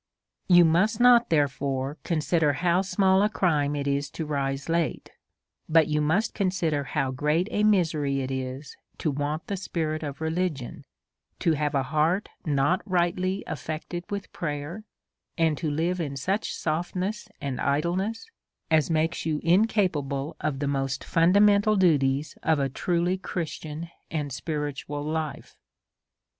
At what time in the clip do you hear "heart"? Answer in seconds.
11.83-12.29